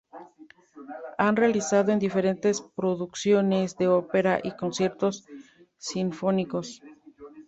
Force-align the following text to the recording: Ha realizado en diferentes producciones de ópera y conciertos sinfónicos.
Ha 1.19 1.31
realizado 1.31 1.91
en 1.91 1.99
diferentes 1.99 2.59
producciones 2.59 3.77
de 3.77 3.87
ópera 3.87 4.39
y 4.41 4.49
conciertos 4.55 5.25
sinfónicos. 5.77 6.81